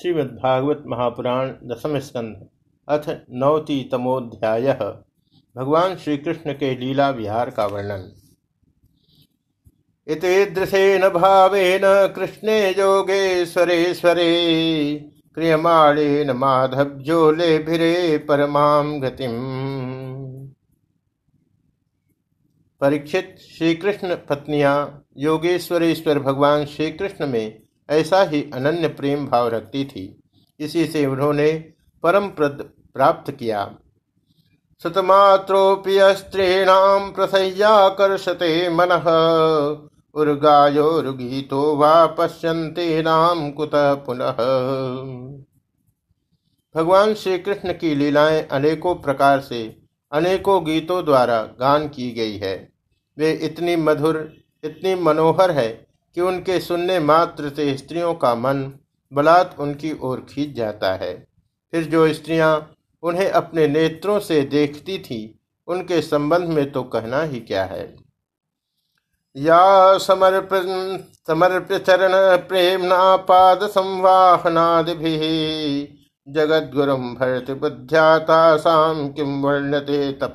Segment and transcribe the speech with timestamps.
[0.00, 2.46] श्रीमद्भागवत महापुराण दशम स्कंध,
[2.88, 4.72] अथ नवतितमोध्याय।
[5.56, 8.12] भगवान श्री कृष्ण के लीला विहार का वर्णन।
[10.06, 14.24] इतिदृशेन भावेन कृष्णे योगेश्वरेश्वरे,
[15.34, 19.30] क्रियमाणेन माधव्यो लेभिरे परमां गतिम।
[22.80, 30.22] परीक्षित श्रीकृष्ण पत्नियाँ योगेश्वरेश्वर भगवान श्रीकृष्ण में ऐसा ही अनन्य प्रेम भाव रखती थी।
[30.60, 33.74] इसी से उन्होंने परम प्रद प्राप्त किया।
[34.82, 38.90] सतमात्रोप्य स्त्रीणाम प्रसह्याकर्षते मन।
[40.14, 44.32] उर्गायोर्गीतो वा पश्यन्ते नाम कुतः पुनः।
[46.74, 49.76] भगवान श्री कृष्ण की लीलाएँ अनेकों प्रकार से
[50.12, 52.72] अनेकों गीतों द्वारा गान की गई है।
[53.18, 54.32] वे इतनी मधुर,
[54.64, 58.72] इतनी मनोहर है कि उनके सुनने मात्र से स्त्रियों का मन
[59.12, 61.26] बलात् उनकी ओर खींच जाता है।
[61.72, 67.40] फिर जो स्त्रियाँ उन्हें अपने नेत्रों से देखती थी, उनके संबंध में तो कहना ही
[67.40, 67.96] क्या है?
[69.36, 70.48] या समर्प
[71.26, 74.96] समर्प्य चरण प्रेमना पाद संवाहनादि
[76.28, 80.34] गुरुम भरत बुद्ध्याता साम किम वर्णते तप।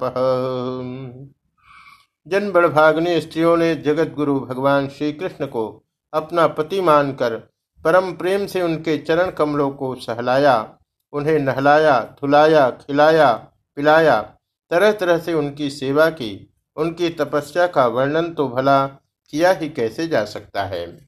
[2.30, 7.36] जन बड़भाग्नि स्त्रियों ने जगत गुरु भगवान श्री कृष्ण को अपना पति मानकर
[7.84, 10.78] परम प्रेम से उनके चरण कमलों को सहलाया,
[11.14, 13.34] उन्हें नहलाया, धुलाया, खिलाया,
[13.76, 14.22] पिलाया
[14.70, 18.88] तरह तरह से उनकी सेवा की। उनकी तपस्या का वर्णन तो भला
[19.30, 21.08] किया ही कैसे जा सकता है।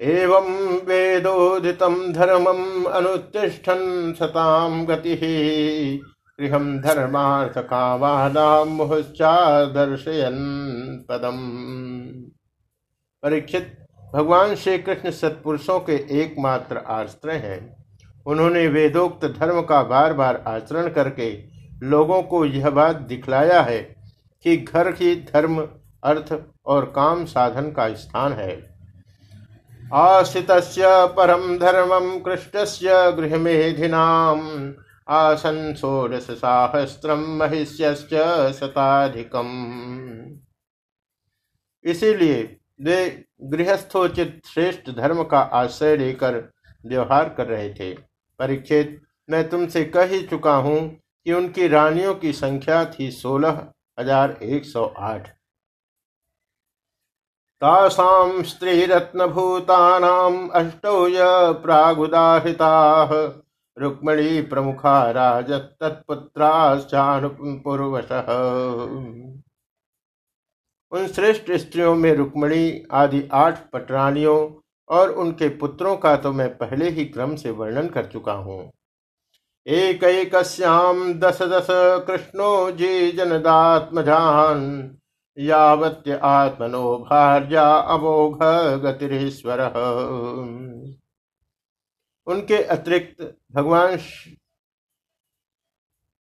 [0.00, 5.14] एवं वेदोदितम धर्मम अनुतिष्ठन सताम गति।
[6.40, 8.78] गृह धर्मार्थ कामादाम
[9.68, 10.36] दर्शयन
[11.08, 11.38] पदम।
[13.22, 13.76] परीक्षित,
[14.14, 17.60] भगवान श्री कृष्ण सत्पुरुषों के एकमात्र आश्रय हैं।
[18.26, 21.30] उन्होंने वेदोक्त धर्म का बार बार आचरण करके
[21.82, 23.78] लोगों को यह बात दिखलाया है
[24.44, 25.60] कि घर ही धर्म,
[26.04, 26.34] अर्थ
[26.66, 28.52] और काम साधन का स्थान है।
[29.94, 30.46] आश्रित
[31.16, 34.40] परम धर्मम कृष्ण से गृह मेधिनाम
[35.10, 39.48] आसन षोडश साहस्रम महिष्य शताधिकम।
[41.84, 42.42] इसीलिए
[42.80, 42.98] वे
[43.44, 46.36] गृहस्थोचित श्रेष्ठ धर्म का आश्रय लेकर
[46.84, 47.92] व्यवहार कर रहे थे।
[48.40, 50.78] परीक्षित मैं तुमसे कह ही चुका हूँ
[51.26, 53.66] कि उनकी रानियों की संख्या थी सोलह
[54.00, 55.28] हज़ार एक सौ आठ।
[57.62, 61.06] तासाम स्त्री रत्न भूतानाम अष्टौ
[61.62, 62.72] प्रागुदाहिता।
[63.80, 68.08] रुक्मणी प्रमुखा राज राजतत्पुत्राश्चानुपूर्वश।
[70.92, 74.50] उन श्रेष्ठ स्त्रियों में रुक्मणी आदि आठ पटरानियों
[74.88, 78.72] और उनके पुत्रों का तो मैं पहले ही क्रम से वर्णन कर चुका हूँ।
[79.66, 81.66] एक दस दस
[82.06, 84.90] कृष्णो जी जनदात्मजान,
[85.36, 87.64] यावत्य आत्मनो भार्या
[87.94, 88.38] अमोघ
[88.82, 89.60] गतिरीश्वर
[92.26, 93.98] उनके अतिरिक्त भगवान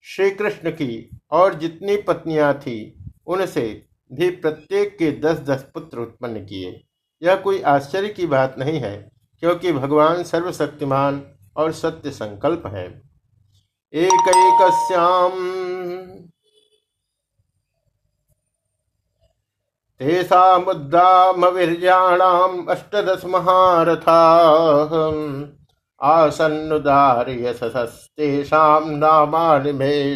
[0.05, 6.45] श्री कृष्ण की और जितनी पत्नियाँ थी, उनसे भी प्रत्येक के दस दस पुत्र उत्पन्न
[6.45, 6.85] किए।
[7.21, 13.01] यह कोई आश्चर्य की बात नहीं है, क्योंकि भगवान सर्वशक्तिमान और सत्य संकल्प है।
[13.93, 14.11] एक
[19.99, 24.49] तेषा मुद्दामवीर्याणाम अष्टदश महारथा।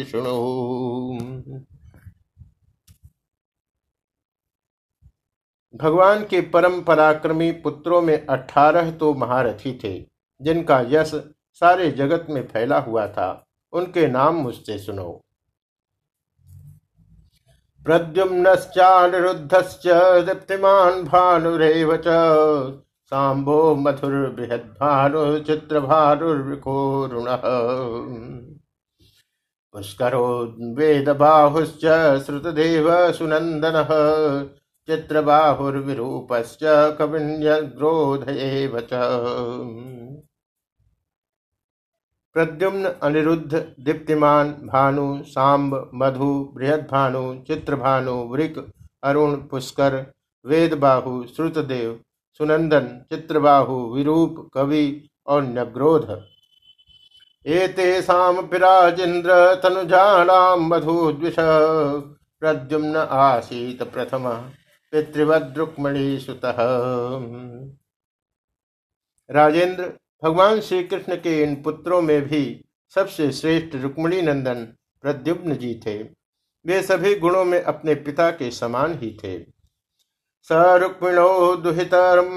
[0.04, 0.34] शृणु।
[5.74, 10.06] भगवान के परम पराक्रमी पुत्रों में अठारह तो महारथी थे,
[10.42, 11.10] जिनका यश
[11.52, 15.24] सारे जगत में फैला हुआ था। उनके नाम मुझसे सुनो।
[17.84, 19.82] प्रद्युम्नश्चानिरुद्धश्च
[20.26, 27.26] दीप्तिमान भानुरेव च। सांभो मधुर बृहद भानु चित्र भानुर्विकोरुण
[29.72, 31.84] पुष्करो वेद बाहुश्च
[32.26, 33.84] श्रुतदेव सुनंदन
[34.86, 36.60] चित्र बाहुर्विरूपश्च
[36.98, 38.80] कविन्यग्रोधयेव
[42.34, 50.12] प्रद्युम्न अनिरुद्ध, दीप्तिमान, भानु सांब मधु बृहद भानु चित्रभानु, वृक, अरुण, पुष्कर,
[50.46, 52.00] वेदबाहु, श्रुतदेव
[52.38, 56.24] सुनंदन, चित्रबाहु, विरूप, कवि और नग्रोध।
[57.46, 61.36] एतेषाम पिराजेन्द्र तनुजानाम मधुद्विष।
[62.40, 64.52] प्रद्युम्न आसीत प्रथम,
[64.92, 66.40] पितृवद्रुक्मणी सुत।
[69.30, 69.92] राजेंद्र,
[70.24, 72.64] भगवान श्री कृष्ण के इन पुत्रों में भी
[72.94, 74.64] सबसे श्रेष्ठ रुक्मणी नंदन
[75.02, 76.02] प्रद्युम्न जी थे।
[76.66, 79.53] वे सभी गुणों में अपने पिता के समान ही थे।
[80.50, 82.32] स रुक्मिणो दुहितरम।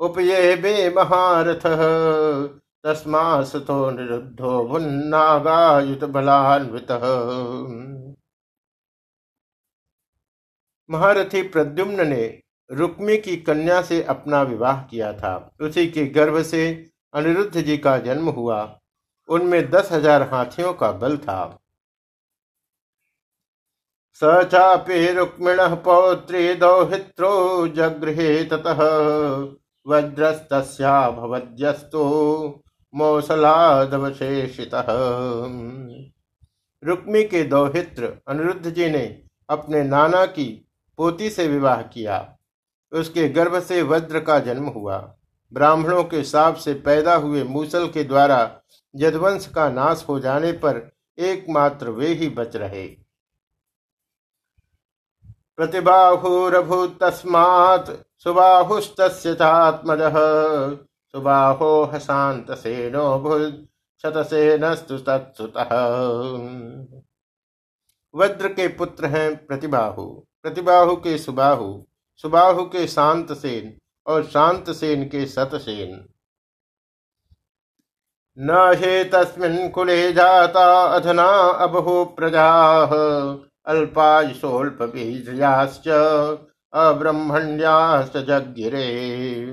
[0.00, 1.66] उपये बे महारथ।
[2.84, 6.90] तस्मा सतो निरुद्धो भुन्नागायुत बलान्वित
[10.90, 12.22] महारथी प्रद्युम्न ने
[12.70, 16.62] रुक्मी की कन्या से अपना विवाह किया था। उसी के गर्भ से
[17.14, 18.60] अनिरुद्ध जी का जन्म हुआ।
[19.28, 21.59] उनमें दस हज़ार हाथियों का बल था।
[24.14, 28.78] स चापि रुक्मिण पौत्री दौहित्रो जगृहे ततः।
[29.86, 32.02] वज्रस्तस्याभवद्यस्तु
[32.94, 34.84] मौसलादवशेषितः।
[36.84, 40.66] रुक्मी के दौहित्र अनिरुद्ध जी ने अपने नाना की
[40.98, 42.36] पोती से विवाह किया।
[42.92, 45.14] उसके गर्भ से वज्र का जन्म हुआ।
[45.52, 48.60] ब्राह्मणों के साप से पैदा हुए मूसल के द्वारा
[48.94, 52.99] यदवंश का नाश हो जाने पर एकमात्र वे ही बच रहे।
[55.60, 60.14] प्रतिबाहुरभूत तस्मात् सुबाहुस्तस्य चात्मजः।
[60.84, 63.66] सुबाहो हसांत सेनो भुज
[64.02, 65.68] शतसेनस्तु तत्सुतः।
[68.14, 70.04] वज्र के पुत्र हैं प्रतिबाहु।
[70.42, 71.82] प्रतिबाहु के सुबाहु।
[72.16, 73.32] सुबाहु के शांत
[74.06, 76.08] और शांत के सतसेन।
[78.38, 85.88] न हे तस्मिन् कुले जाता अधना अबहु प्रजा। अल्पायुषोल्पबीजाश्च
[86.72, 89.46] अब्रह्मण्याश्च जगिरे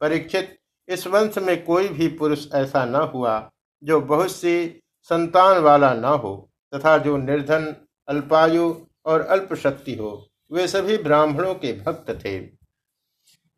[0.00, 0.56] परीक्षित,
[0.88, 3.50] इस वंश में कोई भी पुरुष ऐसा न हुआ,
[3.82, 7.76] जो बहुत सी संतान वाला न हो, तथा जो निर्धन,
[8.08, 8.74] अल्पायु
[9.06, 12.48] और अल्प शक्ति हो, वे सभी ब्राह्मणों के भक्त थे।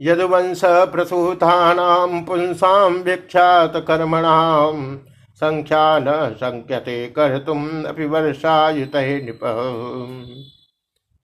[0.01, 5.01] यदुवंश प्रसूतानां पुंसां विख्यात कर्मणाम
[5.43, 7.67] संख्या न संख्यते कर तुम
[8.11, 9.41] वर्षायुत निप।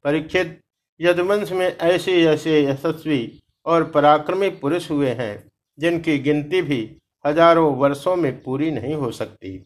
[0.04, 0.60] परीक्षित,
[1.00, 5.44] यदुवंश में ऐसे ऐसे यशस्वी और पराक्रमी पुरुष हुए हैं,
[5.78, 6.80] जिनकी गिनती भी
[7.24, 9.58] हज़ारों वर्षों में पूरी नहीं हो सकती।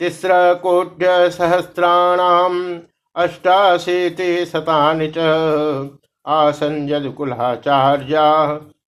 [0.00, 2.54] तिस्र कोट्य सहस्राणाम
[3.16, 5.18] अष्टाशीति शतानि च
[6.24, 8.26] आसन यदुकुलाचार्या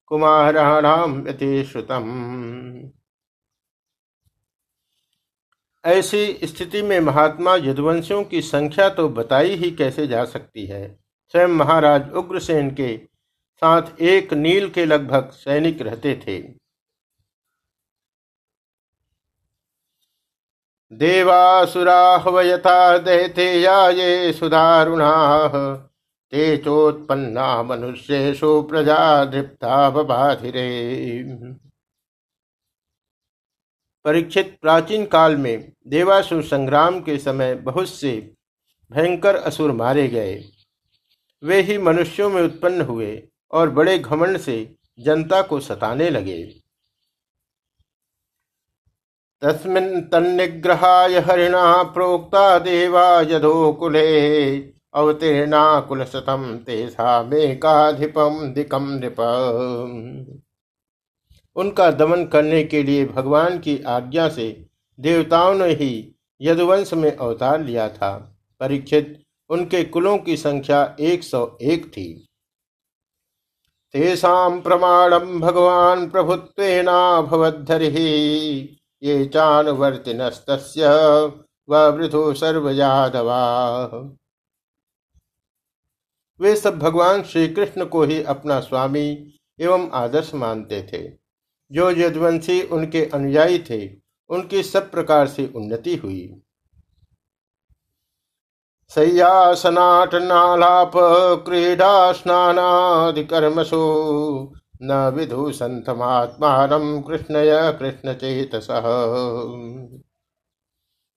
[0.05, 1.23] कुमाराणाम
[1.63, 2.05] श्रुतम।
[5.87, 10.99] ऐसी स्थिति में महात्मा यदुवंशियों की संख्या तो बताई ही कैसे जा सकती है?
[11.33, 13.01] स्वयं महाराज उग्रसेन के
[13.61, 16.67] साथ एक नील के लगभग सैनिक रहते थे।
[20.91, 25.37] देवासुराहवयथा दैतेया ये सुधारुणा
[26.33, 31.23] ते चोत्पन्ना मनुष्येषु प्रजा दृप्ता बबाधिरे
[34.07, 38.11] परीक्षित प्राचीन काल में देवासुर संग्राम के समय बहुत से
[38.91, 40.35] भयंकर असुर मारे गए।
[41.43, 46.43] वे ही मनुष्यों में उत्पन्न हुए और बड़े घमंड से जनता को सताने लगे।
[49.41, 54.07] तस्मिन् तन्निग्रहाय हरिणा प्रोक्ता देवा यधोकुले
[54.93, 59.15] अवतीर्णा कुलशतम तेषामेकाधिपम दिकम नृप।
[61.57, 64.65] उनका दमन करने के लिए भगवान की आज्ञा से
[64.99, 71.57] देवताओं ने ही यदुवंश में अवतार लिया था। परीक्षित, उनके कुलों की संख्या एक सौ
[71.61, 72.27] एक थी।
[73.93, 77.87] तेषां प्रमाणम भगवान प्रभुत्वेना भवद्धरि
[79.03, 80.87] ये चानुवर्तिनस्तस्य
[81.69, 83.41] वृथो सर्वयादवा
[86.39, 91.26] वे सब भगवान श्री कृष्ण को ही अपना स्वामी एवं आदर्श मानते थे।
[91.71, 93.87] जो यदवंशी उनके अनुयायी थे,
[94.29, 96.41] उनकी सब प्रकार से उन्नति हुई।
[98.89, 100.91] सयासनाट नालाप
[101.45, 103.77] क्रीडा स्नानादिकर्मसु
[104.81, 108.67] न विधु संतमात्मान कृष्णय कृष्ण चेतस।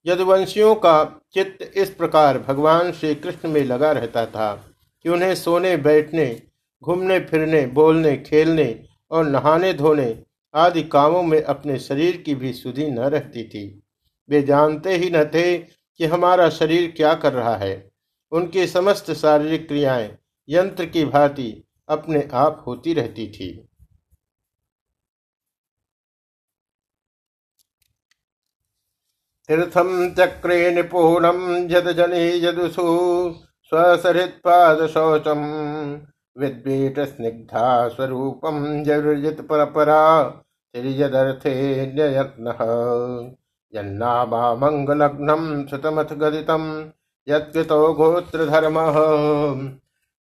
[0.07, 4.55] यदुवंशियों का चित्त इस प्रकार भगवान श्री कृष्ण में लगा रहता था
[5.03, 6.43] कि उन्हें सोने बैठने,
[6.83, 12.91] घूमने फिरने, बोलने, खेलने और नहाने धोने आदि कामों में अपने शरीर की भी सुधि
[12.91, 13.83] न रहती थी।
[14.29, 17.91] वे जानते ही न थे कि हमारा शरीर क्या कर रहा है।
[18.33, 23.67] उनकी समस्त शारीरिक क्रियाएँ, यंत्र की भांति अपने आप होती रहती थी।
[29.49, 32.83] तीर्थम चक्रे निपुणम जद जने यदुसु
[33.73, 35.41] स्वसरित्पाद शौचम
[36.41, 40.29] विद्वीट स्निग्धा स्वरूपम जरुजित परपरा
[40.75, 41.55] तिर्यदर्थे
[41.87, 42.61] न्ययत्नः
[43.75, 46.65] यन्नामामङ्गलग्नं श्रुतमथ गदितं
[47.29, 48.97] यत्कृतो गोत्रधर्मः।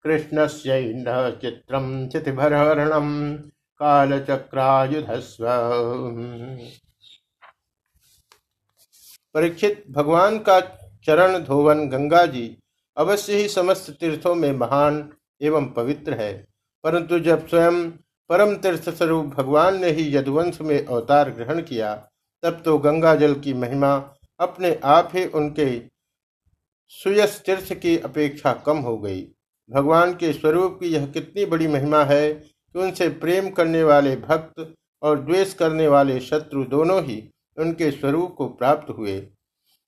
[0.05, 3.37] कृष्णस्यैन्नः चित्रं चितिभरणं
[3.79, 5.45] कालचक्रायुधस्व।
[9.33, 10.59] परीक्षित भगवान का
[11.05, 12.57] चरण धोवन गंगा जी
[12.97, 15.01] अवश्य ही समस्त तीर्थों में महान
[15.41, 16.47] एवं पवित्र है।
[16.83, 17.91] परंतु जब स्वयं
[18.29, 22.09] परम तीर्थ स्वरूप भगवान ने ही यदुवंश में अवतार ग्रहण किया,
[22.43, 25.81] तब तो गंगा जल की महिमा अपने आप ही उनके
[26.87, 29.27] सुयस तीर्थ की अपेक्षा कम हो गई।
[29.69, 34.73] भगवान के स्वरूप की यह कितनी बड़ी महिमा है कि उनसे प्रेम करने वाले भक्त
[35.01, 39.27] और द्वेष करने वाले शत्रु दोनों ही उनके स्वरूप को प्राप्त हुए।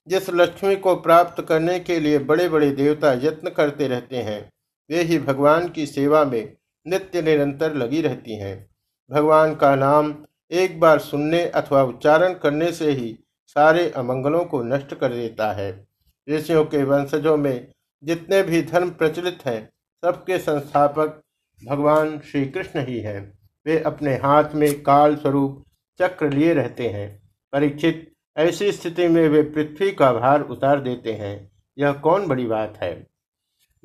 [0.07, 4.49] जिस लक्ष्मी को प्राप्त करने के लिए बड़े बड़े देवता यत्न करते रहते हैं
[4.91, 6.53] वे ही भगवान की सेवा में
[6.87, 8.69] नित्य निरंतर लगी रहती हैं।
[9.11, 10.15] भगवान का नाम
[10.51, 15.87] एक बार सुनने अथवा उच्चारण करने से ही सारे अमंगलों को नष्ट कर देता है।
[16.29, 17.71] ऋषियों के वंशजों में
[18.03, 19.69] जितने भी धर्म प्रचलित हैं,
[20.05, 21.21] सबके संस्थापक
[21.67, 25.65] भगवान श्री कृष्ण ही हैं। वे अपने हाथ में काल स्वरूप
[26.01, 31.51] चक्र लिए रहते हैं। परीक्षित ऐसी स्थिति में वे पृथ्वी का भार उतार देते हैं।
[31.77, 33.10] यह कौन बड़ी बात है?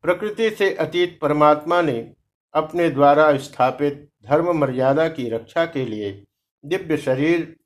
[0.03, 2.15] प्रकृति से अतीत परमात्मा ने
[2.55, 6.11] अपने द्वारा स्थापित धर्म मर्यादा की रक्षा के लिए
[6.65, 7.57] दिव्य शरीर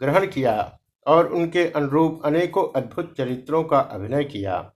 [0.00, 4.72] ग्रहण किया और उनके अनुरूप अनेकों अद्भुत चरित्रों का अभिनय किया।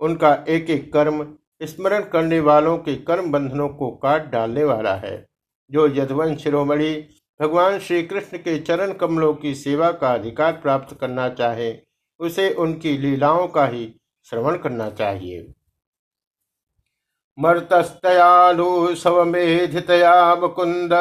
[0.00, 5.26] उनका एक एक कर्म स्मरण करने वालों के कर्म बंधनों को काट डालने वाला है,
[5.70, 6.94] जो यदवंश शिरोमणि
[7.40, 11.74] भगवान श्री कृष्ण के चरण कमलों की सेवा का अधिकार प्राप्त करना चाहे,
[12.20, 13.94] उसे उनकी लीलाओं का ही
[14.26, 15.54] श्रवण करना चाहिए।
[17.40, 20.92] मर्तस्तयालु सवमेधितया मुकुंद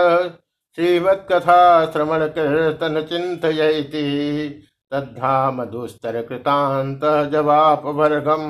[0.78, 4.04] श्रीमत्कथा श्रवण कीर्तन चिंतयति
[4.92, 8.46] तद्धाम दुस्तर कृतांत जवाप वर्गम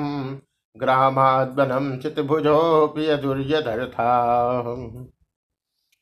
[0.76, 4.12] ग्रामाद्वनम चितभुजोप्रिय दुर्यधर्था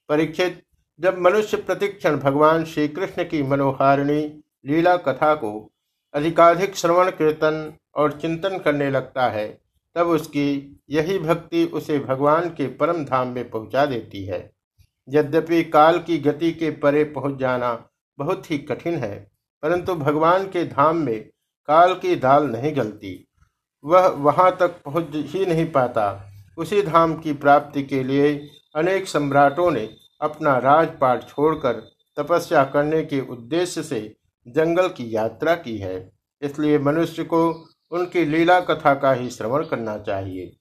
[0.09, 0.63] परीक्षित,
[1.01, 4.21] जब मनुष्य प्रतिक्षण भगवान श्री कृष्ण की मनोहारिणी
[4.67, 5.51] लीला कथा को
[6.15, 9.47] अधिकाधिक श्रवण, कीर्तन और चिंतन करने लगता है
[9.99, 14.39] तब उसकी यही भक्ति उसे भगवान के परम धाम में पहुँचा देती है।
[15.09, 17.73] यद्यपि काल की गति के परे पहुँच जाना
[18.19, 19.17] बहुत ही कठिन है,
[19.63, 21.21] परंतु भगवान के धाम में
[21.69, 23.13] काल की दाल नहीं गलती।
[23.85, 26.07] वह वहाँ तक पहुँच ही नहीं पाता।
[26.59, 28.35] उसी धाम की प्राप्ति के लिए
[28.77, 29.89] अनेक सम्राटों ने
[30.21, 31.81] अपना राजपाट छोड़कर
[32.17, 34.01] तपस्या करने के उद्देश्य से
[34.47, 35.97] जंगल की यात्रा की है।
[36.43, 37.41] इसलिए मनुष्य को
[37.91, 40.57] उनकी लीला कथा का ही श्रवण करना चाहिए।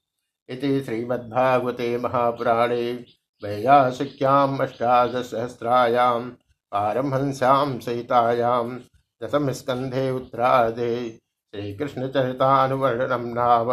[0.49, 3.05] इति श्रीमद्भागवते महापुराणे
[3.43, 6.29] वैयासिक्याम अष्टादशसहस्रायाम
[6.71, 8.79] पारमहंस्याम सहितायाम
[9.23, 11.09] दशम स्कंधे उत्तराधे
[11.55, 13.67] श्रीकृष्णचरितानुवर्णनं नाम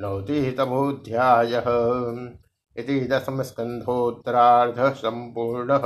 [0.00, 1.64] नवतितमोऽध्यायः।
[2.76, 5.82] इति दशमस्कन्धोत्तरार्धः सम्पूर्णः।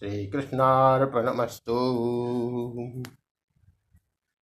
[0.00, 1.76] श्रीकृष्णार्पणमस्तु।